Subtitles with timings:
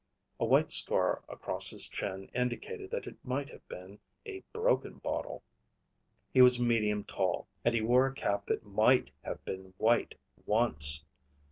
[0.39, 5.43] A white scar across his chin indicated that it might have been a broken bottle.
[6.33, 10.15] He was medium tall, and he wore a cap that might have been white
[10.47, 11.05] once.